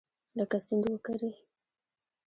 لکه 0.37 0.57
سیند 0.65 0.83
وکرې 0.93 1.31